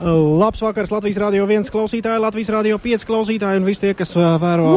[0.00, 4.72] Labs vakars Latvijas Rādio 1 klausītāji, Latvijas Rādio 5 klausītāji un visi tie, kas vēro.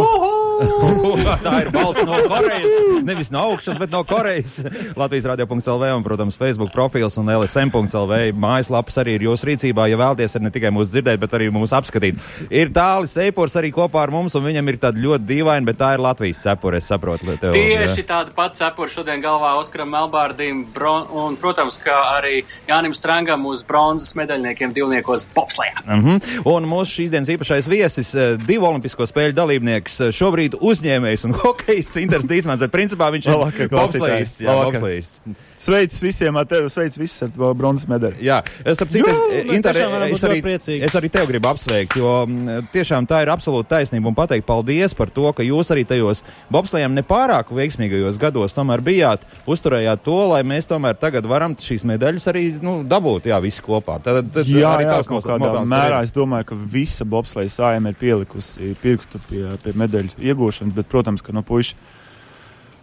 [1.45, 2.81] Tā ir balss no Korejas.
[3.07, 4.57] Nevis no augšas, bet no Korejas.
[4.99, 9.87] Latvijas radio.clv un, protams, Facebook profils un LSM.clv mājaslapas arī ir jūsu rīcībā.
[9.91, 12.19] Ja vēlaties ne tikai mūs dzirdēt, bet arī mūs apskatīt.
[12.51, 15.93] Ir tālis Eipors arī kopā ar mums, un viņam ir tāda ļoti dīvaina, bet tā
[15.95, 16.81] ir Latvijas cepura.
[16.83, 20.65] Es saprotu, tev, Tieši tāda pati cepura šodien galvā Oskaram Melbārdim,
[21.15, 25.81] un, protams, kā arī Jānim Strangam uz bronzas medaļniekiem divnieku olimpiskos bobslējā.
[25.85, 26.41] Mm -hmm.
[26.45, 30.11] Un mūsu šīs dienas īpašais viesis, eh, divu olimpisko spēļu dalībnieks, eh,
[30.43, 33.33] šobrīd uzņēmējs un hokejists Inters Dīsmans, bet principā viņš ir
[33.73, 35.19] bobslējs.
[35.63, 35.93] Jā, bobslējs.
[35.93, 38.19] Sveic visiem ar tevi, sveic visus ar bronzas medaļu.
[38.23, 39.21] Jā, es saprotu, es,
[39.55, 39.77] Inter,
[40.09, 40.39] es, arī,
[40.83, 42.11] es arī tev gribu apsveikt, jo
[42.73, 46.23] tiešām tā ir absolūta taisnība un pateikt paldies par to, ka jūs arī tajos
[46.53, 52.29] bobslējiem nepārāk veiksmīgajos gados tomēr bijāt, uzturējāt to, lai mēs tomēr tagad varam šīs medaļas
[52.31, 53.99] arī nu, dabūt, jā, visi kopā.
[54.03, 58.75] Tad, tad jā, jā, kaut kādā mērā es domāju, ka visa bobslēja sājuma ir pielikusi
[58.83, 62.01] pirkstu pie, pie medaļu iegūšanas, bet, protams, ka no puiša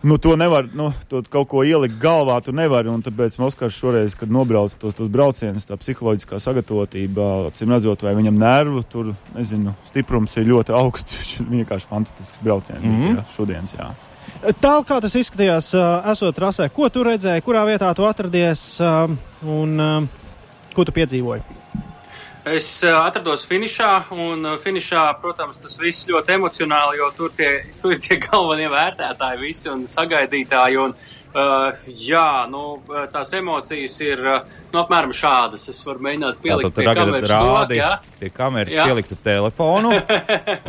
[0.02, 2.92] nu, to nevar, nu, to kaut ko ielikt galvā, tu nevari.
[3.04, 8.40] Tāpēc Moskavs šoreiz, kad nobrauc tos, tos braucienus, tā psiholoģiskā sagatavotība, acīm redzot, vai viņam
[8.40, 11.20] nervu tur, nezinu, stiprums ir ļoti augsts.
[11.54, 13.20] Vienkārši fantastisks brauciens mm -hmm.
[13.20, 13.76] jā, šodienas.
[13.78, 13.92] Jā.
[14.40, 15.74] Tālāk, kā tas izskatījās,
[16.12, 18.80] esot trasē, ko tu redzēji, kurā vietā tu atradies
[19.44, 20.08] un
[20.74, 21.59] ko tu piedzīvoji?
[22.48, 27.50] Es atrados finišā, un finišā, protams, tas viss ļoti emocionāli, jo tur, tie,
[27.83, 30.80] tur ir tie galvenie vērtētāji visi un sagaidītāji.
[30.80, 32.81] Un, Uh, jā, nu,
[33.12, 35.69] tās emocijas ir uh, nu, apmēram šādas.
[35.70, 38.86] Es varu mēģināt pielikt pie kameras, rādi, stūlāk, pie kameras jā.
[38.89, 39.92] pieliktu telefonu.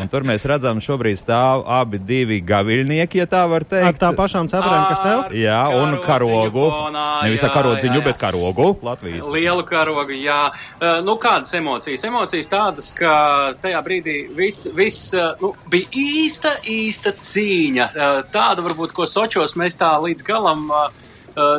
[0.01, 3.87] un tur mēs redzam, šobrīd stāv abi divi gaviļnieki, ja tā var teikt.
[3.89, 5.35] Ar tām pašām cepurēm, kas tev?
[5.37, 6.67] Jā, un karogu.
[6.73, 8.07] Fonā, Nevis ar karodziņu, jā, jā.
[8.09, 8.69] bet karogu.
[8.85, 9.31] Latvijas.
[9.33, 10.41] Lielu karogu, jā.
[10.77, 12.05] Uh, nu, kādas emocijas?
[12.09, 13.13] Emocijas tādas, ka
[13.61, 17.89] tajā brīdī viss vis, uh, nu, bija īsta, īsta cīņa.
[17.91, 20.91] Uh, tāda varbūt, ko Sočos mēs tā līdz galam galam uh,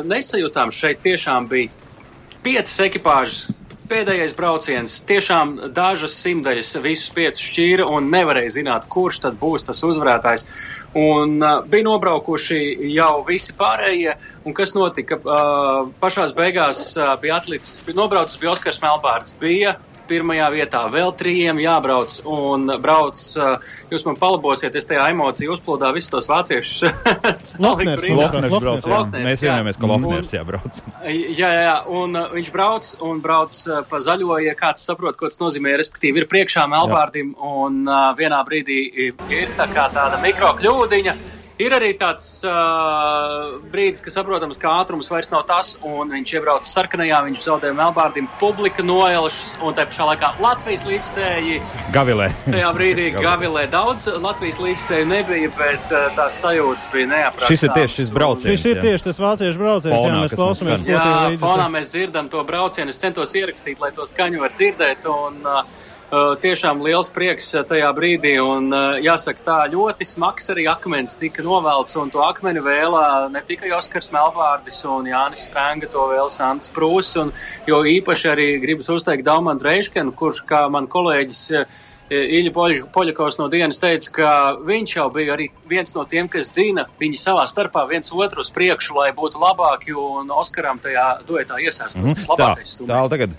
[0.05, 0.71] nesajūtām.
[0.71, 1.69] Šeit tiešām bija
[2.43, 3.51] piecas ekipāžas.
[3.83, 9.83] Pēdējais brauciens tiešām dažas simtaļas visus piecus šķīra un nevarēja zināt, kurš tad būs tas
[9.83, 10.45] uzvarētājs.
[10.97, 12.61] Un uh, bija nobraukuši
[12.93, 14.15] jau visi pārējie,
[14.47, 15.19] un kas notika?
[15.19, 19.75] Uh, pašās beigās uh, bija atlicis, bija nobraucis bija Oskars Melbārds, bija
[20.13, 23.19] pirmajā vietā, vēl trījiem jābrauc un brauc.
[23.91, 26.83] Jūs man palabosiet, es tajā emocija uzplūdā visus tos vāciešus.
[27.63, 29.01] Lokners, Lokners brauc, jā.
[29.17, 30.81] Mēs vienojamies, ka Lokners jābrauc.
[31.03, 33.59] Jā, jā, jā, un viņš brauc un brauc
[33.89, 37.83] pa zaļo, ja kāds saprot, ko tas nozīmē, respektīvi ir priekšā Melbārdim un
[38.19, 38.81] vienā brīdī
[39.33, 41.42] ir tā kā tāda mikrokļūdiņa.
[41.61, 46.65] Ir arī tāds uh, brīdis, ka saprotams, ka ātrums vairs nav tas, un viņš iebrauc
[46.65, 51.59] sarkanajā, viņš zaudē Melbārdim, publika noelšas, un te pašā laikā Latvijas līdzstēji.
[51.93, 52.31] Gavilē.
[52.47, 57.53] Tajā brīdī Gavilē daudz Latvijas līdzstēju nebija, bet uh, tās sajūtas bija neaprātīgas.
[57.53, 58.49] Šis ir tieši šis brauciens.
[58.49, 60.89] Šis ir tieši tas vāciešu brauciens, fonā, jā, mēs klausamies.
[60.89, 61.07] Jā,
[61.45, 65.92] fonā mēs dzirdam to braucienu, es centos ierakstīt, lai to skaņu var dzirdēt, un Uh,
[66.13, 68.69] tiešām liels prieks tajā brīdī, un
[69.01, 74.11] jāsaka, tā ļoti smags arī akmens tika novelts, un to akmeni vēlā ne tikai Oskars
[74.13, 77.33] Melbārdis un Jānis Stranga, to vēl Sants Prūs, un
[77.69, 81.41] jo īpaši arī gribas uzteikt Daumantu Reiškenu, kurš, kā man kolēģis
[82.13, 82.51] Ilja
[82.93, 84.33] Poļakovs no dienas teica, ka
[84.67, 88.51] viņš jau bija arī viens no tiem, kas dzina viņi savā starpā viens otru uz
[88.53, 92.91] priekšu, lai būtu labāki, un Oskaram tajā duetā iesaistos mm tas labākais stūmēs.
[92.91, 93.33] Tā, tagad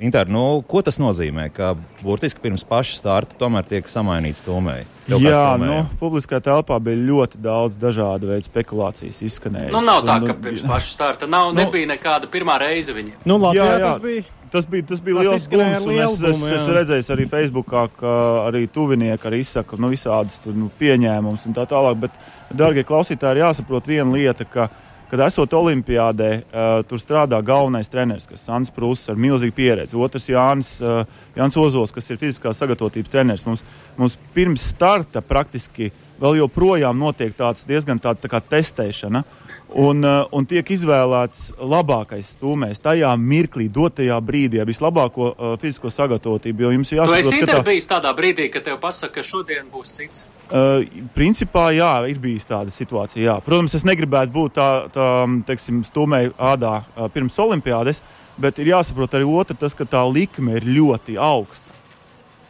[0.00, 1.46] Inter, nu, ko tas nozīmē?
[1.56, 1.70] Ka
[2.02, 4.84] burtiski pirms paša starta tomēr tiek samainīts tomēji.
[5.22, 9.72] Jā, nu, publiskā telpā bija ļoti daudz dažādu veidu spekulācijas izskanējušas.
[9.72, 13.22] Nu, nav tā, ka nu, pirms paša starta nav, nu, nebija nekāda pirmā reize viņiem.
[13.24, 13.92] Nu, Latvijā jā, jā.
[13.92, 14.26] tas bija.
[14.46, 18.12] Tas bija, tas bija tas liels bums, un es, es, es redzēju arī Facebookā, ka
[18.44, 21.98] arī tuvinieki arī izsaka nu, visādas tur, nu, pieņēmumus un tā tālāk.
[22.04, 22.20] Bet,
[22.54, 27.90] darbie klausītāji, ir jāsaprot viena lieta, ka uh, kad esot Olimpijādē, uh, tur strādā galvenais
[27.90, 29.98] treneris, kas ir Sans Prūss ar milzīgu pieredzi.
[29.98, 31.04] Otrs Jānis, uh,
[31.36, 33.46] Jānis Ozols, kas ir fiziskās sagatavotības treneris.
[33.46, 33.64] Mums,
[33.96, 39.22] mums pirms starta praktiski vēl joprojām notiek tāds diezgan tāda tā testēšana.
[39.22, 39.45] Uh,
[39.76, 46.64] un tiek izvēlēts labākais stūmējs tajā mirklī, dotajā brīdī, ar vislabāko uh, fizisko sagatavotību.
[46.64, 47.64] Jo jums ir jāsaprot, ka tā...
[47.66, 50.24] bijis tādā brīdī, kad tev pasaka, ka šodien būs cits.
[50.46, 53.20] Uh, principā, jā, ir bijis tāda situācija.
[53.24, 53.36] Jā.
[53.44, 55.10] Protams, es negribētu būt tā, tā
[55.48, 58.00] teiksim, stūmēja ādā uh, pirms olimpiādes,
[58.40, 61.74] bet ir jāsaprot arī otra, tas, ka tā likme ir ļoti augsta.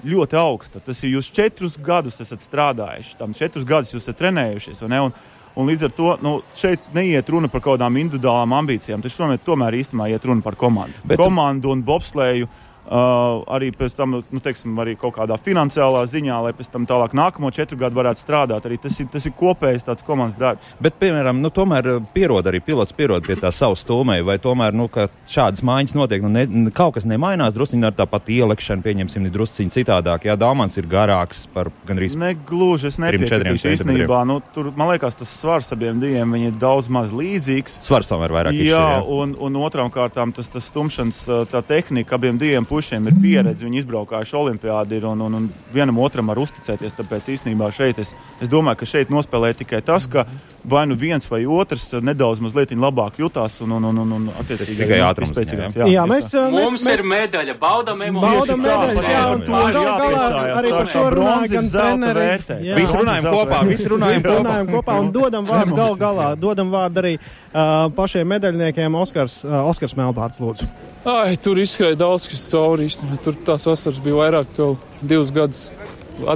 [0.06, 0.82] Ļoti augsta.
[0.84, 4.84] Tas ir jūs četrus gadus esat strādājuši, tam četrus gadus jūs esat trenējušies.
[4.86, 5.16] Un,
[5.56, 9.02] un līdz ar to nu, šeit neiet runa par kaut kādām individuālām ambīcijām.
[9.04, 11.00] Tas tomēr, tomēr īstenībā iet runa par komandu.
[11.04, 12.48] Bet komandu un bobslēju
[12.86, 17.16] Uh, arī pēc tam, nu, teiksim, arī kaut kādā finansiālā ziņā, lai pēc tam tālāk
[17.18, 18.68] nākamo četru gadu varētu strādāt.
[18.68, 20.70] Arī tas ir, tas ir kopējs tāds komandas darbs.
[20.78, 24.76] Bet, piemēram, nu, tomēr uh, pierod arī pilots pierod pie tā savas stūmēja, vai tomēr,
[24.76, 29.26] nu, ka šādas maiņas notiek, nu, ne, kaut kas nemainās, drusciņi ar tāpat ielekšanu, pieņemsim,
[29.26, 30.28] ir drusciņi citādāk.
[30.30, 32.14] Jā, Dāmans ir garāks par gandrīz.
[32.20, 34.22] Negluži, es nepiekrītu īstenībā.
[34.30, 37.80] Nu, tur, man liekas, tas svars abiem diviem ir daudz maz līdzīgs.
[37.86, 38.54] Svars tomēr vairāk.
[38.54, 39.02] Jā, izšķir, jā.
[39.18, 43.64] un, un otrām kārtām tas, tas stumšanas tā tehnika abiem diviem pušiem ir pieredze.
[43.64, 46.96] Viņi izbraukājuši olimpiādi ir un, un, un vienam otram var uzticēties.
[46.98, 48.12] Tāpēc īstenībā šeit es,
[48.42, 50.26] es domāju, ka šeit nospēlē tikai tas, ka
[50.68, 52.40] vai nu viens vai otrs nedaudz
[52.76, 55.30] labāk jutās un, un, un, un, un attiecīgi tikai ātrums.
[55.30, 55.76] Spēcīgāks.
[55.78, 57.00] Jā, jā, mēs, mēs, Mums mēs...
[57.00, 58.36] ir medaļa, baudam emocijas.
[58.36, 60.24] Baudam medaļas, jā, un to gal galā
[60.56, 62.58] arī par šo runāja gan treneri.
[62.80, 64.36] Visi runājam kopā, visi runājam kopā.
[64.40, 66.28] runājam kopā un dodam vārdu gal galā.
[66.40, 70.68] Dodam vārdu arī uh, pašiem medaļniekiem Oskars, uh, Oskars Melbārds, lūdzu.
[71.06, 73.20] Ai, tur izskrēja daudz kas cauri īstenībā.
[73.22, 75.68] Tur tās vasaras bija vairāk jau divus gadus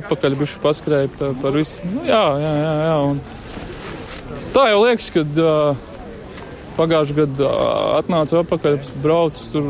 [0.01, 1.77] atpakaļ bijuši paskrēja par, par visu.
[1.89, 2.97] Nu, jā, jā, jā, jā.
[3.11, 3.21] Un
[4.55, 5.77] tā jau liekas, kad uh,
[6.79, 9.69] pagājušajā gadā uh, atnāca atpakaļ, braucu tur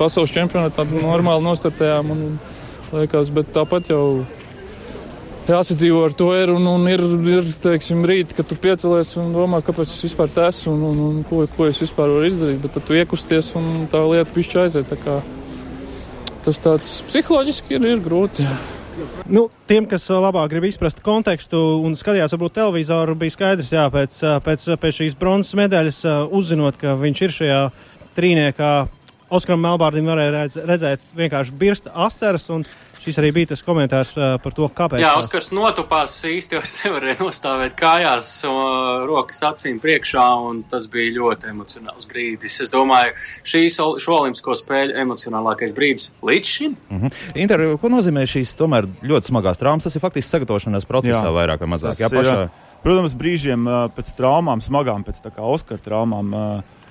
[0.00, 2.12] pasaules čempionātā, normāli nostartējām.
[2.14, 2.26] Un,
[2.94, 4.04] liekas, bet tāpat jau
[5.48, 6.52] jāsadzīvo ar to ir.
[6.54, 7.02] Un, un ir,
[7.34, 11.24] ir teiksim, rīt, kad tu piecelies un domā, kāpēc es vispār esmu un, un, un
[11.28, 12.62] ko, ko es vispār varu izdarīt.
[12.64, 14.96] Bet tad tu iekusties un tā lieta pišķi aiziet.
[16.44, 18.44] Tas tāds psiholoģiski ir, ir grūti.
[18.44, 18.83] Jā.
[19.24, 24.18] Nu, tiem, kas labāk grib izprast kontekstu un skatījās, varbūt televizoru, bija skaidrs, jā, pēc,
[24.44, 27.60] pēc, pēc šīs bronzas medaļas, uzzinot, ka viņš ir šajā
[28.18, 28.72] trīniekā,
[29.34, 32.48] Oskaram Melbārdim varēja redzēt vienkārši birsta asaras.
[32.54, 32.66] Un,
[33.04, 35.02] Šis arī bija tas komentārs uh, par to, kāpēc.
[35.02, 40.86] Jā, Oskars notupās īsti, jo es nevarēju nostāvēt kājās, uh, rokas acīm priekšā, un tas
[40.92, 42.56] bija ļoti emocionāls brīdis.
[42.64, 43.12] Es domāju,
[43.44, 46.78] šīs šo olimpisko spēļu emocionālākais brīdis līdz šim.
[46.88, 47.18] Mm -hmm.
[47.44, 49.84] Inter, ko nozīmē šīs tomēr ļoti smagās traumas?
[49.84, 51.34] Tas ir faktiski sagatavošanās procesā jā.
[51.34, 52.00] vairāk vai mazāk.
[52.00, 52.48] Jā, pašā...
[52.84, 53.64] Protams, brīžiem
[53.96, 56.32] pēc traumām, smagām, pēc tā kā Oskara traumām.
[56.32, 56.83] Uh,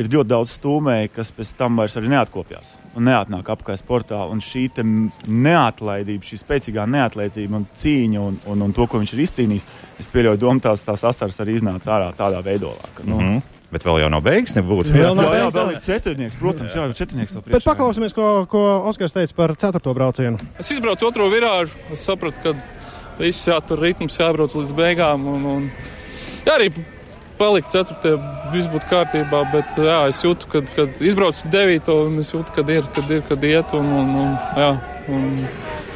[0.00, 4.22] ir ļoti daudz stūmēju, kas pēc tam vairs neatkopjas un neatnāk apkārt sportā.
[4.30, 9.26] Un šī neatlaidība, šī spēcīgā neatlaidība un cīņa un, un, un to, ko viņš ir
[9.26, 9.66] izcīnījis,
[10.02, 12.88] es pieļauju, ka tās, tās asaras arī iznāca ārā tādā veidolā.
[12.94, 13.52] Ka, nu, mm -hmm.
[13.66, 14.92] Bet vēl jau nav beigas, nebūtu.
[14.94, 17.56] Jā, jā, jā, vēl ir ceturnieks, protams, jā, četrnieks vēl priekšā.
[17.58, 20.38] Bet paklausīsimies, ko, ko Oskars teica par ceturto braucienu.
[20.58, 22.54] Es izbraucu otro virāžu, es sapratu, ka
[23.18, 25.26] viss jā, tur ritms jābrauc līdz beigām.
[25.26, 25.70] Un, un,
[26.46, 26.70] jā, arī
[27.38, 28.18] palikt ceturtajā,
[28.52, 29.44] viss būtu kārtībā.
[29.52, 33.24] Bet jā, es jūtu, ka, kad izbraucu devīto, un es jūtu, kad ir, kad ir,
[33.28, 33.74] kad iet.
[33.76, 34.70] Un, un, un, jā,
[35.12, 35.32] un,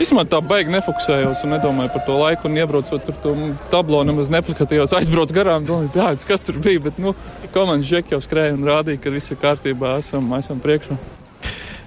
[0.01, 2.49] Vismaz tā baigi nefokusējos un nedomāju par to laiku.
[2.49, 3.35] Un iebraucot tur, to
[3.69, 5.67] tablo nemaz neplikatījos, aizbraucu garām.
[5.69, 6.81] Domāju, jā, kas tur bija.
[6.87, 7.13] Bet, nu,
[7.53, 10.97] komandas žeki jau skrēja un rādīja, ka viss ir kārtībā, esam, esam priekšā.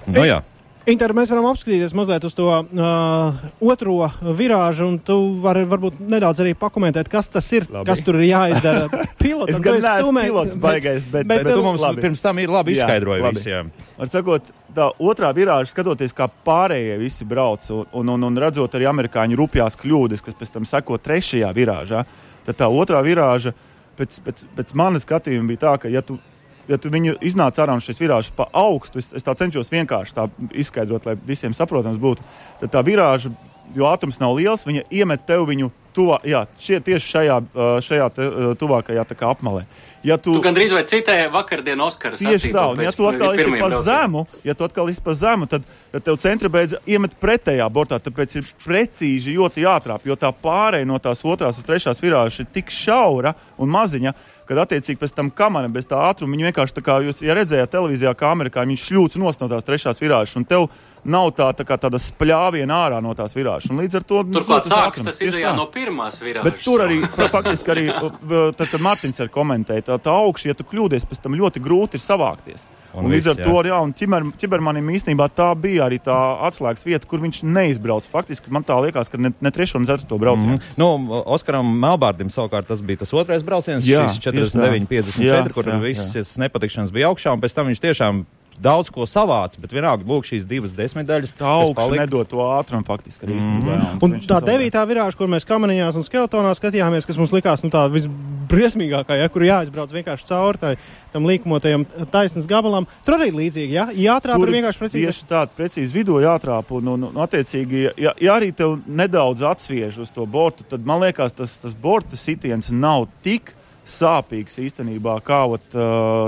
[0.06, 0.44] Nu, jā.
[0.84, 6.42] Inter, mēs varam apskatīties mazliet uz to uh, otro virāžu, un tu vari varbūt nedaudz
[6.44, 7.88] arī pakomentēt, kas tas ir, Labi.
[7.88, 8.90] kas tur ir jāizdara.
[9.22, 12.04] Pilotam, es gan neesmu stūmē, pilots baigais, bet, bet, bet, bet tu mums labi.
[12.04, 13.72] pirms tam ir labi izskaidroji visiem.
[13.96, 18.76] Ar sakot, tā otrā virāža, skatoties, kā pārējie visi brauc, un, un, un, un redzot
[18.76, 22.04] arī amerikāņu rupjās kļūdas, kas pēc tam seko trešajā virāžā,
[22.44, 23.56] tad tā otrā virāža
[23.96, 26.20] pēc, pēc, pēc manas skatījuma bija tā, ka, ja tu
[26.68, 30.27] ja viņu iznāc ārā un šis virāžs pa augstu, es, es tā cenšos vienkārši tā
[30.63, 32.25] izskaidrot, lai visiem saprotams būtu,
[32.63, 33.34] tad tā virāža,
[33.75, 37.39] jo ātrums nav liels, viņa iemet tev viņu tuvā, jā, šie, tieši šajā,
[37.86, 38.29] šajā te,
[38.60, 39.65] tuvākajā apmalē.
[40.03, 42.20] Ja tu, tu gandrīz vai citēji vakardienas Oskaras.
[42.20, 45.48] Tieši tā, un ja tu atkal esi pa zemu, ja tu atkal esi pa zemu,
[45.48, 50.34] tad, tad tev centra beidz iemet pretējā bortā, tāpēc ir precīzi ļoti jātrāp, jo tā
[50.43, 54.15] pārēja no tās otrās uz trešās virāžas ir tik šaura un maziņa,
[54.50, 57.74] kad attiecīgi pēc tam kamera bez tā ātruma, viņi vienkārši tā kā jūs, ja redzējāt
[57.74, 60.68] televīzijā, kā amerikāņi, viņš šļūts no tās trešās virāžas, un tev
[61.05, 63.72] nav tā, tā kā tāda spļāviena ārā no tās virāžas.
[63.72, 66.50] Un līdz ar to turklāt sākas tas izjā no pirmās virāžas.
[66.50, 67.01] Bet tur arī
[67.36, 71.38] faktiski arī, tad, kad Martins ar komentēja, tā, tā augša, ja tu kļūdies, pēc tam
[71.39, 72.67] ļoti grūti ir savākties.
[72.93, 73.45] Un, un līdz ar jā.
[73.48, 76.13] to, jā, un ķiber, ķibermanim īstenībā tā bija arī tā
[76.45, 78.10] atslēgas vieta, kur viņš neizbrauca.
[78.12, 80.60] Faktiski man tā liekas, ka ne, ne trešo un ceturto braucienu.
[80.60, 80.77] Mm -hmm.
[80.77, 85.65] nu, Oskaram Melbārdim savukārt tas bija tas otrais brauciens, jā, šis 49, 54, jā, kur
[85.65, 88.25] jā, visas nepatikšanas bija augšā, un pēc tam viņš tiešām
[88.62, 91.36] daudz ko savāc, bet vienalga, lūk, šīs divas desmitdaļas.
[91.39, 93.39] Tā augsts nedod to ātrumu faktiski arī.
[93.39, 94.01] Mm -hmm.
[94.01, 97.69] Un, un tā devītā virāža, kur mēs kamaniņās un skeletonā skatījāmies, kas mums likās nu,
[97.69, 100.75] tā visbriesmīgākā, ja, kur jāizbrauc vienkārši cauri tai,
[101.12, 103.88] tam līkumotajam taisnes gabalam, tur arī līdzīgi, ja?
[103.91, 105.05] Jātrāp tur vienkārši precīzi.
[105.05, 109.98] Tieši tāda precīzi vidū jātrāp, un, un, un attiecīgi, ja, ja arī tev nedaudz atsviež
[109.98, 113.55] uz to bortu, tad man liekas, tas, tas borta sitiens nav tik
[113.90, 115.66] sāpīgs īstenībā, kā ot,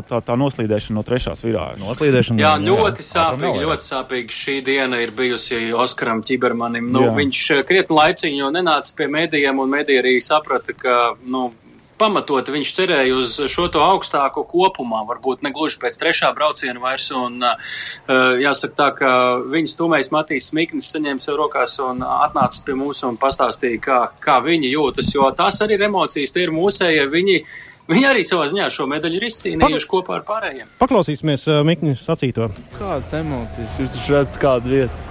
[0.09, 1.81] tā, tā noslīdēšana no trešās virāžas.
[1.83, 4.39] Noslīdēšana, jā, ļoti jā, sāpīgi, ļoti sāpīgi.
[4.45, 6.89] Šī diena ir bijusi Oskaram Čibermanim.
[6.91, 7.13] Nu, jā.
[7.19, 11.47] viņš krietni laicīgi jau nenāca pie mēdījiem, un mēdī arī saprata, ka, nu,
[11.99, 17.07] pamatot viņš cerēja uz šo to augstāko kopumā, varbūt ne gluži pēc trešā brauciena vairs.
[17.15, 17.75] Un, uh,
[18.41, 19.11] jāsaka tā, ka
[19.51, 24.41] viņas tūmējs Matīs Smiknis saņēma sev rokās un atnāca pie mums un pastāstīja, kā, kā
[24.45, 27.07] viņi jūtas, jo tās arī ir emocijas, tie ir mūsējie.
[27.13, 27.39] Viņi,
[27.85, 30.71] Viņi arī savā ziņā šo medaļu ir izcīnījuši kopā ar pārējiem.
[30.79, 32.47] Paklausīsimies uh, Mikņa sacīto.
[32.79, 35.03] Kādas emocijas jūs redzat kādu vietu?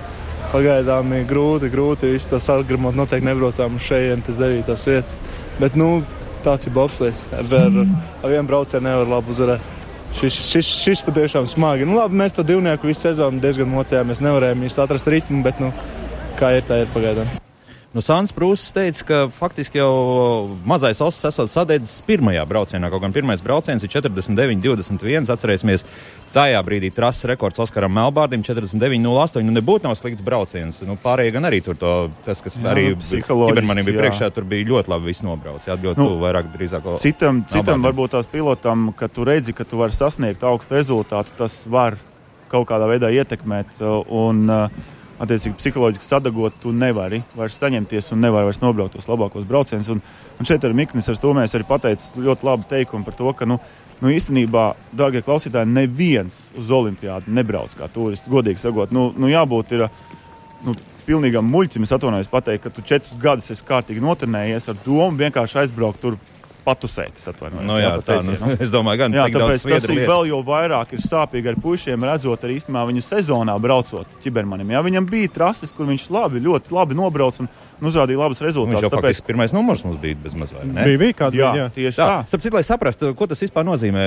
[0.51, 2.99] Pagaidām ir grūti, grūti visu to sargramot.
[2.99, 5.15] Noteikti nebraucām uz šejienes pēc devītās vietas.
[5.61, 6.01] Bet, nu,
[6.45, 7.25] tāds ir bobslēgs.
[7.35, 7.79] Ar, ar,
[8.23, 9.73] ar vienu braucienu nevar labi uzvarēt.
[10.15, 11.87] Šis, šis, šis patiešām smagi.
[11.89, 14.23] Nu, labi, mēs to divnieku visu sezonu diezgan mocījāmies.
[14.23, 15.73] Nevarējām īsti atrast ritmu, bet nu,
[16.39, 17.33] kā ir, tā ir pagaidām.
[17.95, 19.91] Nu, Sāns Prūss teica, ka faktiski jau
[20.67, 22.91] mazais osis esot sadedzis pirmajā braucienā.
[22.91, 25.29] Kaut gan pirmais brauciens ir 49, 21.
[25.31, 25.87] Atcerēsimies,
[26.35, 29.45] tajā brīdī trases rekords Oskaram Melbārdim 49,08.
[29.47, 30.81] Nu, nebūtu nav slikts brauciens.
[30.87, 31.93] Nu, pārējie gan arī tur to,
[32.27, 34.03] tas, kas jā, arī Kibermanim bija jā.
[34.03, 35.71] priekšā, tur bija ļoti labi viss nobraucis.
[35.75, 36.89] Ļoti nu, tuvu vairāk drīzāk.
[37.03, 41.63] Citam, citam varbūt tās pilotam, ka tu redzi, ka tu vari sasniegt augstu rezultātu, tas
[41.71, 41.99] var
[42.53, 43.81] kaut kādā veidā ietekmēt.
[44.13, 49.47] Un, uh, attiecīgi psiholoģiski sadagot, tu nevari vairs saņemties un nevari vairs nobraukt tos labākos
[49.49, 49.91] braucienus.
[49.95, 50.03] Un,
[50.39, 53.49] un šeit ar Miknis ar to mēs arī pateicām ļoti labu teikumu par to, ka,
[53.49, 53.61] nu,
[54.03, 58.31] nu īstenībā, dārgie klausītāji, neviens uz olimpiādu nebrauc kā turists.
[58.31, 59.89] Godīgi sakot, nu, nu jābūt ir.
[60.65, 65.19] Nu, Pilnīgam muļķim es atvainojos pateikt, ka tu četrus gadus esi kārtīgi notrenējies ar domu
[65.21, 66.15] vienkārši aizbraukt tur
[66.65, 67.19] patusēt.
[67.19, 67.65] Es atvainojos.
[67.65, 70.41] No, nu jā, jā, tā, nu, es domāju, gan jā, tāpēc tas ir vēl jau
[70.47, 74.75] vairāk ir sāpīgi ar puišiem, redzot arī īstenībā viņu sezonā braucot ķibermanim.
[74.75, 77.51] Jā, viņam bija trases, kur viņš labi, ļoti labi nobrauc un,
[77.85, 78.81] uzrādīja labus rezultātus.
[78.81, 79.23] Viņš jau tāpēc...
[79.27, 80.69] pirmais numurs mums bija bez mazliet.
[80.75, 82.11] Bija, bija kāda jā, jā, tieši tā.
[82.11, 82.21] tā.
[82.33, 84.05] Starp citu, lai saprastu, ko tas vispār nozīmē,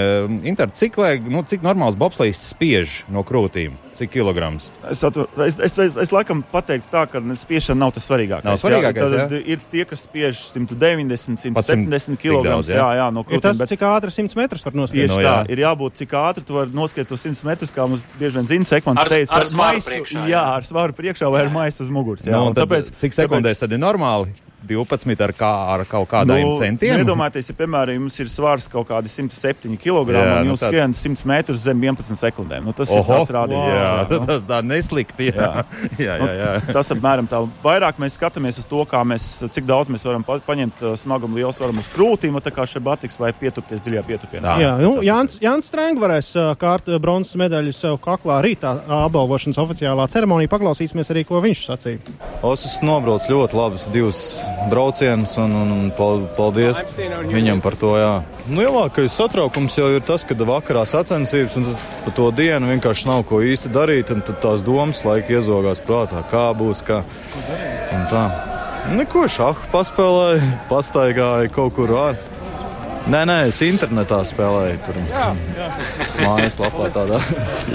[0.49, 3.77] Inter, cik, vajag, nu, cik normāls bobslīds spiež no krūtīm?
[3.98, 4.68] Cik kilograms?
[4.92, 8.46] Es, atver, es, es, es, es laikam pateiktu tā, ka spiešana nav tas svarīgākais.
[8.46, 12.60] Nav svarīgākais jā, tad, ir tie, kas spiež 190, 170 kg.
[12.70, 13.42] Jā, jā, no krūtīm.
[13.48, 13.72] Tas, bet...
[13.74, 15.08] cik ātri 100 metrus var noskriet?
[15.08, 15.34] Tieši no, jā.
[15.34, 18.51] tā, ir jābūt, cik ātri tu vari noskriet uz 100 metrus, kā mums bieži vien
[18.54, 19.01] zina sekundis.
[19.01, 20.20] Ar, teica, ar, ar maisu priekšā.
[20.20, 20.27] Jā.
[20.36, 21.48] jā, ar svaru priekšā vai jā.
[21.50, 22.27] ar maisu uz muguras.
[22.27, 23.66] Jā, nu, tad, tāpēc, cik sekundēs tāpēc...
[23.66, 24.38] tad ir normāli?
[24.69, 27.01] 12 ar, kā, ar kaut kādiem nu, centiem.
[27.03, 31.00] Iedomājieties, ja, piemēram, jums ir svars kaut kādi 107 kg jā, un jūs nu, skrienat
[31.00, 32.67] 100 metrus zem 11 sekundēm.
[32.67, 33.67] Nu, tas Oho, ir tāds rādījums.
[33.67, 33.77] Wow.
[33.77, 34.21] Jā, nu.
[34.29, 35.29] tas tā neslikti.
[35.31, 35.47] Jā.
[35.47, 35.63] Jā.
[36.07, 36.51] jā, jā, jā.
[36.67, 37.41] Nu, tas apmēram tā.
[37.63, 41.53] Vairāk mēs skatāmies uz to, kā mēs, cik daudz mēs varam pa, paņemt smagumu lielu
[41.55, 44.57] svaru uz krūtīm, tā kā šeit batiks vai pietupties dziļā pietupienā.
[44.63, 50.51] Jā, nu, Jānis, Jānis Strēng varēs kārt bronzas medaļu sev kaklā rītā apbalvošanas oficiālā ceremonijā.
[50.51, 52.17] Paklausīsimies arī, ko viņš sacīja.
[52.45, 54.21] Osus nobrauc ļoti labus divus
[54.69, 56.81] braucienus un, un, un paldies
[57.29, 57.93] viņam par to.
[57.99, 58.13] Jā.
[58.47, 61.69] Nu, lielākais satraukums jau ir tas, ka vakarā sacensības un
[62.05, 64.13] pa to dienu vienkārši nav ko īsti darīt.
[64.27, 66.83] Tad tās domas laika iezogās prātā, kā būs.
[66.87, 67.03] Kā.
[67.93, 68.23] Un tā.
[68.97, 72.33] Neko šādu paspēlēju, pastaigāju kaut kur ārā.
[73.07, 74.79] Nē, nē, es internetā spēlēju.
[74.83, 74.97] Tur
[76.25, 77.21] mājaslapā tādā.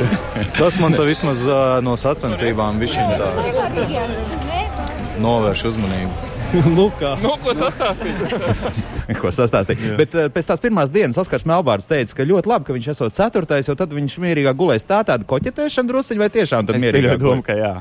[0.59, 3.31] Tas man tā vismaz uh, no sacensībām viņa tā
[5.23, 6.32] novērš uzmanību.
[6.77, 7.15] Lukā.
[7.23, 8.23] Nu, ko sastāstīt?
[9.23, 9.83] ko sastāstīt.
[9.99, 13.17] Bet uh, pēc tās pirmās dienas Oskars Melbārds teica, ka ļoti labi, ka viņš esot
[13.17, 17.21] ceturtais, jo tad viņš mierīgāk gulēs tā tāda koķetēšana drusciņa vai tiešām tad mierīgāk?
[17.23, 17.73] Doma, ka jā.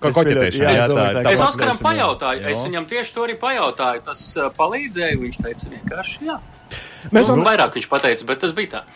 [0.00, 0.76] Kā koķetēšana.
[0.76, 2.52] Jā, tā, tā, es Oskaram pajautāju, jo.
[2.52, 4.04] es viņam tieši to arī pajautāju.
[4.06, 6.38] Tas uh, palīdzēja, viņš teica vienkārši jā.
[7.10, 8.86] Mēs nu, vēl vairāk viņš pateica, bet tas bija tā.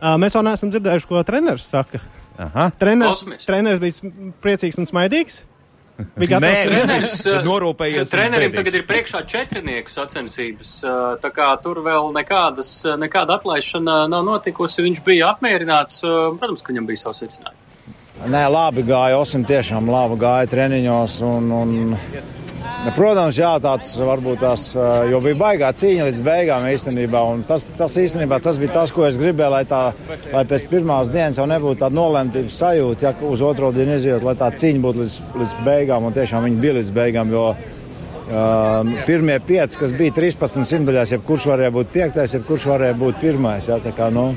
[0.00, 2.02] Uh, mēs vēl neesam dzirdējuši, ko treneris saka.
[2.40, 2.70] Aha.
[2.80, 5.42] Treneris, treneris bija priecīgs un smaidīgs.
[6.20, 7.16] Viņa Nē, treneris,
[7.46, 8.12] norūpējies.
[8.12, 10.74] Trenerim tagad ir priekšā četrnieku sacensības,
[11.22, 14.84] tā kā tur vēl nekādas, nekāda atlaišana nav notikusi.
[14.86, 17.66] Viņš bija apmierināts, protams, ka viņam bija savs secinājums.
[18.20, 21.70] Nē, labi gāja, Osim tiešām labi gāja treniņos un, un
[22.96, 24.62] Protams, jā, tāds varbūt tās,
[25.10, 27.22] jo bija baigā cīņa līdz beigām īstenībā.
[27.48, 29.80] Tas, tas īstenībā tas bija tas, ko es gribēju, lai, tā,
[30.32, 34.36] lai pēc pirmās dienas jau nebūtu tāda nolemtības sajūta, ja uz otro dienu iziet, lai
[34.40, 36.08] tā cīņa būtu līdz, līdz beigām.
[36.08, 41.50] Un tiešām viņi bija līdz beigām, jo uh, pirmie pieci, kas bija 13 simtdaļās, jebkurš
[41.52, 43.68] varēja būt piektais, jebkurš varēja būt pirmais.
[43.68, 44.30] Jā, kā, nu,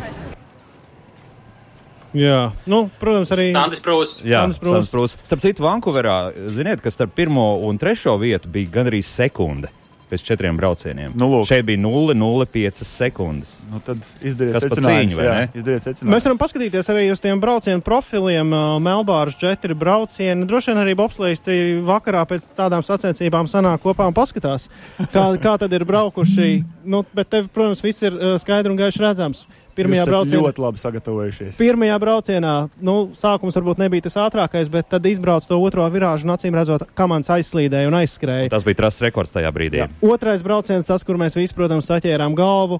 [2.13, 4.23] Jā, nu, protams, arī Sandis Prūss.
[4.25, 5.17] Jā, Sandis Prūss.
[5.25, 6.17] Starp citu, Vankūverā,
[6.53, 9.73] ziniet, ka starp pirmo un trešo vietu bija gandrīz sekunde
[10.13, 11.13] pēc četriem braucieniem.
[11.17, 11.47] Nu, lūk.
[11.49, 13.53] Šeit bija 0,05 sekundes.
[13.71, 16.03] Nu, tad izdariet secinājumus.
[16.05, 18.53] Mēs varam paskatīties arī uz tiem braucienu profiliem.
[18.83, 20.45] Melbāras četri braucieni.
[20.45, 24.69] Droši vien arī bobslēgti vakarā pēc tādām sacensībām sanāk kopā un paskatās,
[25.15, 26.51] kā, kā tad ir braukuši.
[26.85, 29.47] Nu, bet tev, protams, viss ir skaidri un gaiši redzams.
[29.73, 31.57] Pirmajā braucienā, ļoti labi sagatavojušies.
[31.57, 32.53] pirmajā braucienā
[32.85, 36.85] nu, sākums varbūt nebija tas ātrākais, bet tad izbrauc to otro virāžu un acīm redzot,
[36.93, 38.51] kā mans aizslīdēja un aizskrēja.
[38.53, 39.81] Tas bija trases rekords tajā brīdī.
[39.81, 39.89] Jā.
[40.05, 42.79] Otrais brauciens, tas, kur mēs visi, protams, saķērām galvu.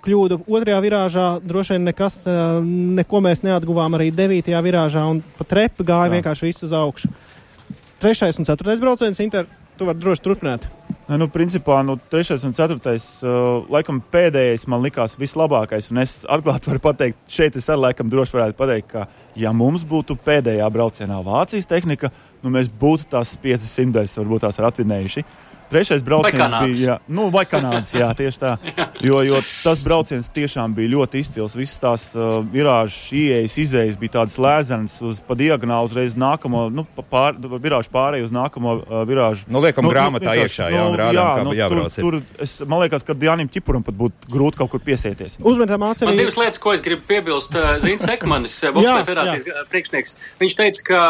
[0.00, 2.60] Kļūdu otrajā virāžā droši vien nekas, eh,
[3.02, 6.14] neko mēs neatguvām arī devītajā virāžā, un pa trepu gāja Jā.
[6.16, 7.10] vienkārši viss uz augšu.
[8.00, 9.44] Trešais un ceturtais brauciens, Inter,
[9.76, 10.70] tu vari droši turpināt.
[11.10, 15.88] Nu, nu, principā, nu, trešais un ceturtais, uh, laikam, pēdējais man likās vislabākais.
[15.90, 19.82] Un es atklāti varu pateikt, šeit es arī laikam droši varētu pateikt, ka, ja mums
[19.90, 22.12] būtu pēdējā braucienā Vācijas tehnika,
[22.44, 25.26] nu, mēs būtu tās 500, varbūt tās atvinējuši.
[25.70, 28.56] Trešais brauciens bija, jā, nu, vai Kanādas, jā, tieši tā.
[29.00, 31.54] Jo, jo tas brauciens tiešām bija ļoti izcils.
[31.56, 36.84] Visas tās uh, virāžas, ieejas, izējas bija tādas lēzenas uz pa diagonāli uzreiz nākamo, nu,
[37.08, 39.46] pār, virāžu pārēju uz nākamo uh, virāžu.
[39.48, 42.04] Nu, liekam, grāmatā vienkārši, iekšā, jā, un rādām, kā jābrauc ir.
[42.04, 45.38] Tur, tur es, man liekas, ka Jānim Čipuram pat būtu grūti kaut kur piesieties.
[45.40, 46.18] Uzmetam Man atcerī.
[46.18, 47.56] divas lietas, ko es gribu piebilst.
[47.80, 51.02] Zins Ekmanis, Jā, Bobslēga federācijas priekšnieks, viņš teica, ka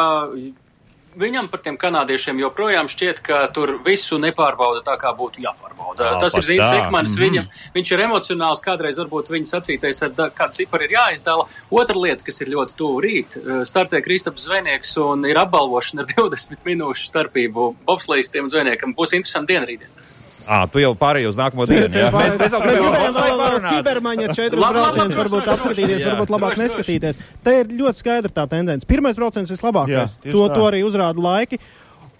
[1.18, 6.16] viņam par tiem kanādiešiem joprojām šķiet, ka tur visu nepārbauda tā, kā būtu jāpārbauda.
[6.16, 6.68] Ā, Tas ir tā.
[6.80, 11.46] Ekmanis, viņam, viņš ir emocionāls, kādreiz varbūt viņa sacītais ar kādu ciparu ir jāizdala.
[11.70, 16.12] Otra lieta, kas ir ļoti tuvu rīt, uh, startē Kristaps Zvejnieks un ir apbalvošana ar
[16.18, 18.94] 20 minūšu starpību bobslēgstiem un zvejniekam.
[18.96, 19.99] Būs interesanti diena rītdien.
[20.46, 21.90] À, tu jau pārēji uz nākamo dienu.
[21.94, 23.74] Jā, mēs, mēs jau gribējām parunāt.
[23.76, 27.20] kibermaņa četras droši, varbūt apskatīties, varbūt labāk Droši, neskatīties.
[27.44, 28.88] Te ir ļoti skaidra tā tendence.
[28.88, 30.18] Pirmais brauciens vislabākais.
[30.24, 30.56] Jā, To, tā.
[30.58, 31.60] to arī uzrāda laiki.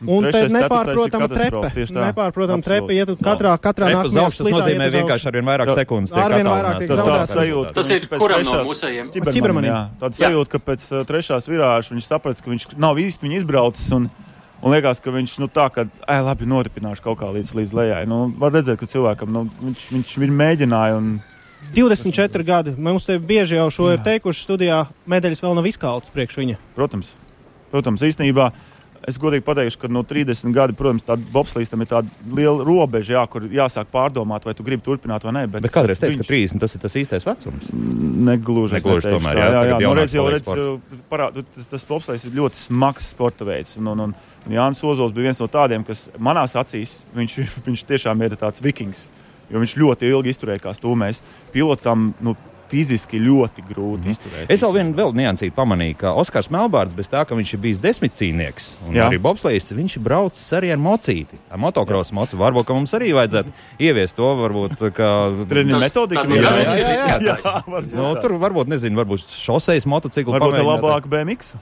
[0.00, 2.06] Un te Trešais, nepārprotama ceturtais ir trepe.
[2.06, 6.14] Nepārprotama trepe iet katrā, katrā nākamajā augšu, tas nozīmē vienkārši arvien vairāk sekundes.
[6.16, 7.34] Arvien vairāk tiek zaudēts.
[7.36, 9.10] sajūta, Tas ka ir kuram no mūsējiem?
[9.12, 9.82] Ķibermanim, jā.
[10.00, 13.92] Tāda sajūta, ka pēc uh, trešās virāžas viņš saprata, ka viņš nav īsti viņa izbraucis.
[13.98, 14.08] Un,
[14.62, 18.04] un liekas, ka viņš nu, tā kā ej, labi noripināšu kaut kā līdz, līdz lejai.
[18.10, 20.98] Nu, var redzēt, ka cilvēkam nu, viņš, viņš, viņš mēģināja.
[21.00, 21.12] Un,
[21.76, 22.74] 24 gadi.
[22.80, 26.58] Mums te bieži jau šo ir teikuši studijā, medaļas vēl nav izkaltas priekš viņa.
[26.74, 27.12] protams,
[27.70, 28.50] protams, īstenībā.
[29.08, 33.22] Es godīgi pateikšu, ka no 30 gadi, protams, tādā bobslīstam ir tāda liela robeža, jā,
[33.32, 35.44] kur jāsāk pārdomāt, vai tu gribi turpināt vai nē.
[35.54, 37.70] Bet, Bet kādreiz teica, ka viņš 30 tas ir tas īstais vecums.
[37.72, 38.76] negluži.
[38.76, 40.50] Negluži neteikšu tomēr, jā, jā, jā, nu, jaunāks redz, jau redz,
[41.08, 43.78] parād, tas, bobslīds ir ļoti smags sporta veids.
[43.80, 44.14] Un, un, un,
[44.52, 47.38] Jānis Ozols bija viens no tādiem, kas manās acīs, viņš,
[47.70, 49.06] viņš tiešām ir tāds vikings,
[49.48, 51.24] jo viņš ļoti ilgi izturēja kā stūmējs.
[51.56, 52.36] Pilotam, nu,
[52.70, 54.12] fiziski ļoti grūti mm.
[54.14, 54.50] izturēt.
[54.54, 57.80] Es vēl vienu vēl niansīti pamanīju, ka Oskars Melbārds, bez tā, ka viņš ir bijis
[57.82, 59.02] desmitcīnieks un Jā.
[59.02, 59.08] Jā.
[59.10, 62.38] arī bobslēgs, viņš ir braucis arī ar mocīti, ar motocrossu mocu.
[62.40, 63.52] Varbūt, ka mums arī vajadzētu
[63.82, 65.10] ieviest to, varbūt, ka...
[65.50, 67.44] Treniņu Tas- metodika ir jā, jā, ir jā, jā, izskatās.
[67.50, 67.58] jā.
[67.66, 68.22] varbūt Nu, tā.
[68.24, 70.80] tur varbūt, nezinu, varbūt šoseis motociklu Varbūt ir pamēģināt.
[70.86, 71.54] labāk BMX.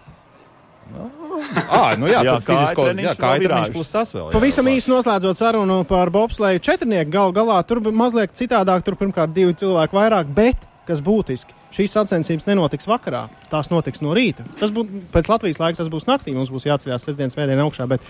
[1.68, 4.24] Ah, nu jā, Jā, jā tur fizisko, jā, kā vēl treniņš plus tas vēl.
[4.26, 8.82] jā, Pavisam īsi noslēdzot sarunu par bobsleju četrnieku, gal galā tur bija mazliet citādāk.
[8.86, 11.55] Tur pirmkārt divi cilvēki vairāk, bet kas būtiski.
[11.74, 14.46] Šīs sacensības nenotiks vakarā, tās notiks no rīta.
[14.61, 16.35] Tas būs pēc Latvijas laika, tas būs naktī.
[16.37, 17.88] Mums būs jāceļās sestdienas vēdienā augšā.
[17.90, 18.05] Bet,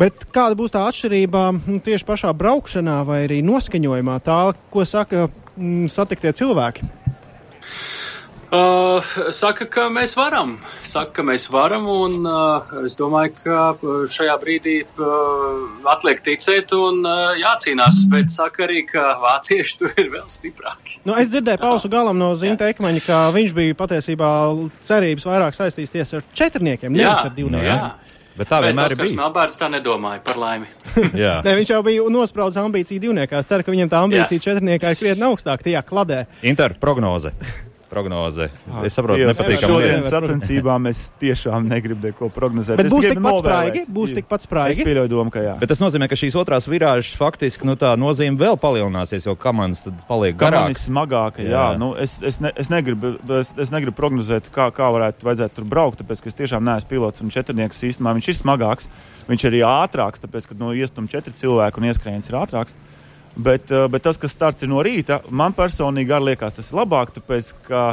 [0.00, 4.16] bet kāda būs tā atšķirība nu, tieši pašā braukšanā vai arī noskaņojumā?
[4.26, 4.40] Tā,
[4.72, 6.88] ko saka mm, satiktie cilvēki.
[8.50, 8.98] Uh,
[9.30, 10.56] saka, ka mēs varam.
[10.82, 16.74] Saka, ka mēs varam, un uh, es domāju, ka uh, šajā brīdī uh, atliek ticēt
[16.74, 18.02] un uh, jācīnās.
[18.10, 20.98] Bet saka arī, ka vācieši tur ir vēl stiprāki.
[21.06, 24.32] Nu, es dzirdēju pausu galam no Zinta Ekmaņa, ka viņš bija patiesībā
[24.82, 27.70] cerības vairāk saistīts tieši ar četrniekiem, nevis ar divniekiem.
[27.70, 27.92] jā.
[28.40, 29.14] Bet tā vienmēr ir bijis.
[29.18, 30.68] Melbārds tā nedomāja par laimi.
[31.18, 31.40] Jā.
[31.44, 33.42] Nē, viņš jau bija nospraudis ambīciju divniekā.
[33.42, 36.22] Es ceru, ka viņam tā ambīcija četrniekā ir krietni augstāka tajā kladē.
[36.46, 37.34] Inter prognoze.
[37.90, 38.46] Prognoze.
[38.86, 39.58] Es saprotu, nepatīkam.
[39.66, 42.76] šodien- Šodienas sacensībām es tiešām negribu neko prognozēt.
[42.78, 44.84] Bet Es būs tikpat spraigi, būs tikpat Es spraigi.
[44.86, 45.58] pieļauju domu, ka jā.
[45.58, 49.82] Bet tas nozīmē, ka šīs otrās virāžas faktiski nu, tā nozīme vēl palielināsies, jo komandas
[49.82, 50.86] tad paliek garāks.
[50.88, 51.38] smagāka.
[51.42, 51.64] Jā, Jā.
[51.74, 51.78] jā.
[51.78, 55.64] Nu, es, es, ne, es, negribu, es, es negribu prognozēt, kā, kā varētu vajadzētu tur
[55.64, 58.14] braukt, tāpēc, ka es tiešām neesmu pilots un četrnieks īstenībā.
[58.20, 58.86] Viņš ir smagāks,
[59.28, 62.74] viņš ir arī ātrāks, tāpēc, ka no iestum četri cilvēki un ieskrējiens ir ātrāks.
[63.36, 66.80] Bet, eh, bet tas, kas starts ir no rīta, man personīgi arī liekas, tas ir
[66.82, 67.90] labāk, tāpēc, ka.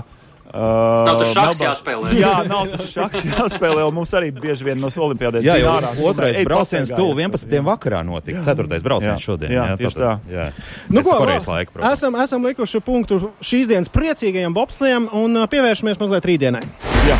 [0.48, 2.12] Uh, Nav tas šachs jāspēlē.
[2.16, 5.90] Jā, nav tas šachs jāspēlē, mums arī bieži vien no olimpiādēm Jā, jau ārā.
[6.08, 7.58] otrais brauciens tuvu 11.
[7.68, 8.40] vakarā notika.
[8.48, 9.26] Ceturtais brauciens Jā.
[9.26, 9.52] šodien.
[9.52, 10.14] Jā, tieši tā.
[10.32, 10.46] Jā.
[10.88, 12.00] Nu, ko, ir laika, protams.
[12.00, 16.64] esam, esam likuši punktu šīs dienas priecīgajam bobslējam un uh, pievēršamies mazliet rītdienai.
[17.12, 17.20] Jā.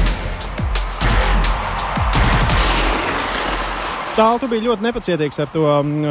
[4.16, 5.68] Tālu tu biji ļoti nepacietīgs ar to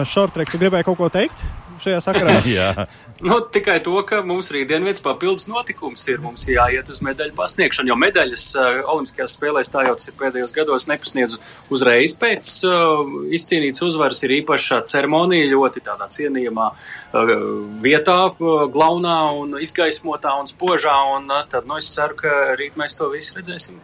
[0.06, 0.52] šortreku.
[0.52, 1.40] Tu gribēji kaut ko teikt
[1.82, 2.36] šajā sakarā?
[2.56, 2.86] Jā.
[3.24, 6.20] Nu, tikai to, ka mums rītdien viens papildus notikums ir.
[6.20, 10.52] Mums jāiet uz medaļu pasniegšanu, jo medaļas uh, Olimpiskajās spēlēs tā jau tas ir pēdējos
[10.56, 11.38] gados nepasniedz
[11.72, 14.20] uzreiz pēc uh, izcīnītas uzvaras.
[14.26, 17.34] Ir īpaša ceremonija ļoti tādā cienījamā uh,
[17.84, 20.96] vietā, uh, glaunā un izgaismotā un spožā.
[21.16, 23.80] Un, uh, tad, nu, es ceru, ka rīt mēs to visu redzēsim.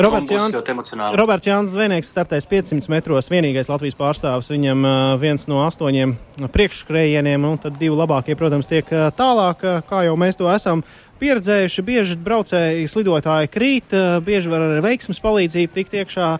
[0.00, 4.50] Roberts Jānis, Roberts Jānis Zvēnieks startēs 500 metros, vienīgais Latvijas pārstāvis.
[4.52, 4.84] Viņam
[5.22, 6.14] viens no astoņiem
[6.52, 10.84] priekšskrējieniem, un tad divi labākie, protams, tiek tālāk, kā jau mēs to esam
[11.20, 11.84] pieredzējuši.
[11.86, 16.30] Bieži braucēji, slidotāji krīt, bieži var ar veiksmas palīdzību tikt iekšā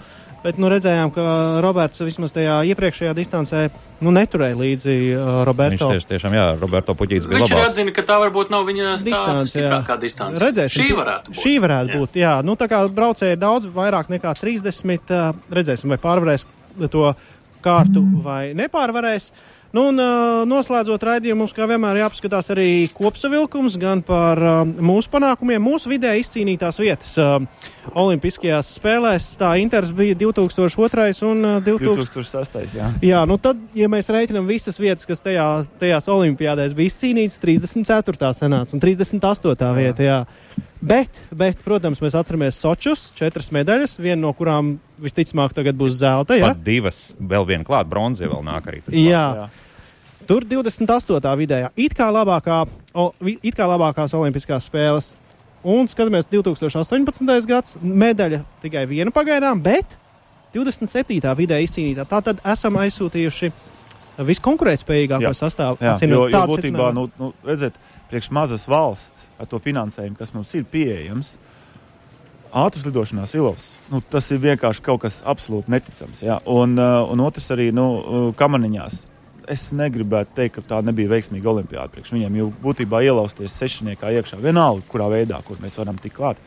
[0.41, 1.23] Bet nu, redzējām, ka
[1.61, 3.67] Roberts vismaz tajā iepriekšējā distancē
[4.01, 5.91] nu, neturēja līdzi uh, Roberto.
[5.91, 9.67] Viņš tieši, tiešām, jā, Roberto Puķītis bija Viņš atzina, ka tā varbūt nav viņa distance.
[9.85, 10.41] Tā distance.
[10.41, 11.43] Redzēsim, šī varētu būt.
[11.45, 12.01] Šī varētu jā.
[12.01, 12.33] būt, jā.
[12.49, 16.49] Nu, tā kā braucēji ir daudz vairāk nekā 30, uh, redzēsim, vai pārvarēs
[16.89, 17.13] to
[17.61, 19.33] kārtu vai nepārvarēs.
[19.71, 20.01] Nu, un,
[20.51, 26.81] noslēdzot raidījumu, mums kā vienmēr jāpaskatās arī kopsavilkums gan par mūsu panākumiem, mūsu vidē izcīnītās
[26.83, 27.13] vietas.
[27.95, 32.11] Olimpiskajās spēlēs tā Inters bija 2002 un uh, 2000...
[32.11, 32.77] 2006.
[32.79, 35.47] Jā, jā nu tad, ja mēs reiķinām visas vietas, kas tajā,
[35.81, 38.35] tajās olimpiādēs bija izcīnītas, 34.
[38.37, 39.55] senāts un 38.
[39.55, 39.73] Jā.
[39.79, 40.07] vieta.
[40.07, 40.19] Jā.
[40.81, 46.39] Bet, bet, protams, mēs atceramies Sočus, četras medaļas, viena no kurām visticamāk tagad būs zelta.
[46.39, 46.55] Ja?
[46.55, 48.81] Pat divas, vēl viena klāta, bronza vēl nāk arī.
[48.87, 49.27] Tur jā.
[49.43, 49.51] jā.
[50.31, 51.33] Tur 28.
[51.41, 52.61] vidējā, it kā, labākā,
[52.95, 53.09] o,
[53.43, 55.09] it kā labākās olimpiskās spēles.
[55.67, 57.49] Un skatāmies, 2018.
[57.51, 59.99] gads, medaļa tikai viena pagaidām, bet
[60.55, 61.19] 27.
[61.35, 62.07] vidē izcīnītā.
[62.07, 63.51] Tātad esam aizsūtījuši
[64.31, 65.83] viskonkurētspējīgāko sastāvu.
[65.83, 67.83] Jā, jo, jo būtībā, nu, nu, redziet,
[68.15, 71.35] priekš mazas valsts ar to finansējumu, kas mums ir pieejams,
[72.55, 73.67] ātras lidošanās ilos.
[73.91, 76.23] Nu, tas ir vienkārši kaut kas absolūti neticams.
[76.23, 76.39] Ja?
[76.47, 79.09] Un, uh, un otrs arī nu, uh, kamaniņās.
[79.51, 84.39] Es negribētu teikt, ka tā nebija veiksmīga olimpiāda priekš viņiem, jo būtībā ielausties sešniekā iekšā
[84.43, 86.43] vienalga, kurā veidā, kur mēs varam tikt klāt.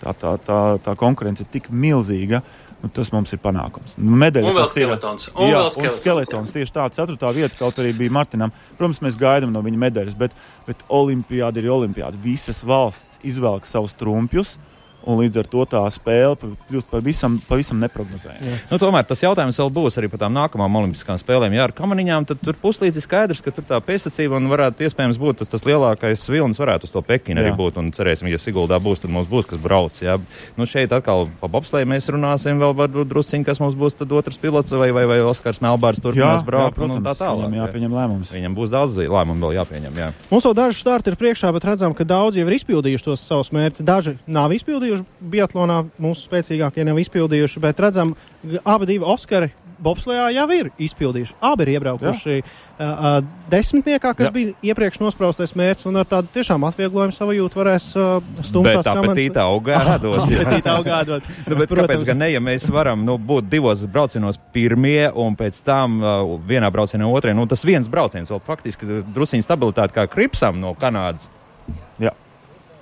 [0.00, 2.42] Tā, tā, tā, tā konkurence ir tik milzīga.
[2.82, 3.94] Nu, tas mums ir panākums.
[3.96, 5.30] Medaļa, un vēl skeletons.
[5.32, 8.52] Un jā, skeletons, un skeletons tieši tā, ceturtā vieta kaut arī bija Martinam.
[8.76, 10.36] Protams, mēs gaidām no viņa medaļas, bet,
[10.68, 12.20] bet olimpiāda ir olimpiāda.
[12.20, 14.58] Visas valsts izvelk savus trumpjus
[15.06, 16.36] un līdz ar to tā spēle
[16.68, 18.58] kļūst pavisam, pavisam neparedzējama.
[18.70, 21.54] Nu, tomēr tas jautājums vēl būs arī par tām nākamajām olimpiskām spēlēm.
[21.56, 25.40] Jā, ar kamaniņām tur puslīdz ir skaidrs, ka tur tā piesacība un varētu iespējams būt
[25.42, 27.78] tas, tas lielākais vilnis varētu uz to Pekinu arī būt.
[27.80, 29.98] Un cerēsim, ja Siguldā būs, tad mums būs kas brauc.
[30.02, 30.18] Jā.
[30.58, 34.40] Nu, šeit atkal pa bobslēju mēs runāsim vēl varbūt drusciņi, kas mums būs tad otrs
[34.42, 36.74] pilots vai, vai, vai Oskars Melbārs turpinās braukt.
[36.74, 37.46] Jā, protams, un tā tālāk.
[37.46, 38.32] Viņam jāpieņem lēmums.
[38.34, 40.00] Viņam būs daudz lēmumu vēl jāpieņem.
[40.02, 40.10] Jā.
[40.32, 43.52] Mums vēl daži starti ir priekšā, bet redzam, ka daudzi jau ir izpildījuši tos savus
[43.54, 43.84] mērķus.
[43.86, 48.16] Daži nav izpildījuši biatlonā mūsu spēcīgākie nav izpildījuši, bet redzam,
[48.64, 51.36] abi divi Oskari bobslējā jau ir izpildījuši.
[51.44, 52.46] Abi ir iebraukuši uh,
[52.80, 53.18] uh,
[53.52, 54.32] desmitniekā, kas Jā.
[54.34, 59.12] bija iepriekš nospraustais mērķis, un ar tādu tiešām atvieglojumu savajūtu varēs uh, stumt tās komandas.
[59.12, 60.18] Apetītā augādot.
[60.24, 61.30] apetītā augādot.
[61.46, 61.82] nu, bet Protams.
[61.82, 66.36] kāpēc gan ne, ja mēs varam nu, būt divos braucienos pirmie un pēc tam uh,
[66.48, 71.30] vienā braucienā otrajā, nu tas viens brauciens vēl faktiski drusciņ stabilitāte kā Kripsam no Kanādas.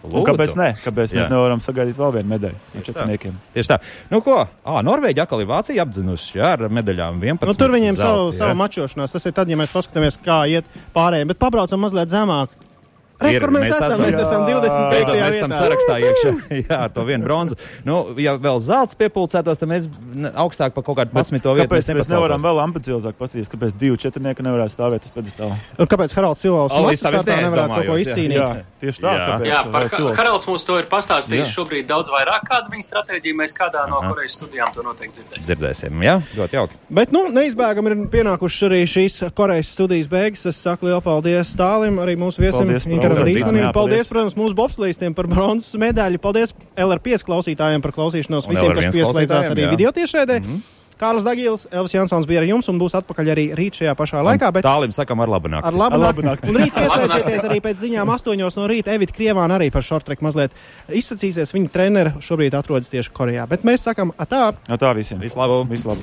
[0.05, 0.19] Jā.
[0.21, 0.69] Un kāpēc nē?
[0.85, 1.23] Kāpēc Jā.
[1.23, 3.39] mēs nevaram sagaidīt vēl vienu medaļu no četrniekiem?
[3.55, 3.79] Tieši tā.
[4.11, 4.37] Nu, ko?
[4.45, 7.49] À, Norvēģija atkal ir Vācija apzinusi jā, ar medaļām 11.
[7.49, 9.15] Nu, tur viņiem zelti, savu, savu mačošanās.
[9.17, 12.53] Tas ir tad, ja mēs paskatāmies, kā iet pārējiem, bet pabraucam mazliet zemāk.
[13.23, 13.93] Re, ir, mēs, mēs esam?
[13.95, 15.13] esam mēs esam 25.
[15.15, 16.31] Jā, mēs esam sarakstā iekšā.
[16.65, 17.59] jā, ar to vienu bronzu.
[17.87, 19.87] Nu, ja vēl zelts piepulcētos, tad mēs
[20.35, 21.39] augstāk par kaut kādu 11.
[21.39, 21.69] vietu.
[21.71, 25.59] Kāpēc mēs nevaram vēl ambiciozāk paskatīties, kāpēc divi četrnieki nevarētu stāvēt uz pedestāla?
[25.79, 28.37] Kāpēc Haralds Silovs startā nevarētu kaut ko izcīnīt?
[28.41, 28.49] Jā,
[28.83, 29.15] tieši tā.
[29.15, 33.39] Jā, jā par Haralds mums to ir pastāstījis šobrīd daudz vairāk, kāda viņa stratēģija.
[33.39, 35.47] Mēs kādā no Korejas studijām to noteikti dzirdēsim.
[35.47, 36.79] Dzirdēsim, jā, ļoti jauki.
[36.99, 40.45] Bet, nu, neizbēgam ir pienākušas arī šīs Korejas studijas beigas.
[40.51, 42.67] Es saku lielu paldies Stālim, arī mūsu viesim.
[42.67, 42.89] Paldies,
[43.75, 46.21] paldies, protams, mūsu bobslīstiem par bronzas medaļu.
[46.23, 49.75] Paldies LR5 klausītājiem par klausīšanos, visiem, kas pieslēdzās arī jā.
[49.77, 50.41] video tiešraidē.
[50.41, 50.81] Mm -hmm.
[50.95, 54.51] Kārlis Dagils, Elvis Jansons bija ar jums un būs atpakaļ arī rīt šajā pašā laikā.
[54.55, 54.65] Bet...
[54.67, 55.69] Tālim sakam ar labu nakti.
[55.69, 56.49] Ar labu nakti.
[56.49, 58.95] Un rīt pieslēdzieties arī pēc ziņām astoņos no rīta.
[58.95, 60.51] Evita Krievāna arī par šortreku mazliet
[60.89, 61.55] izsacīsies.
[61.57, 63.49] Viņa treneri šobrīd atrodas tieši Korejā.
[63.51, 64.55] Bet mēs sakam atā.
[64.69, 65.19] Atā visiem.
[65.19, 65.67] Vislabāk.
[65.71, 66.03] Vislabāk.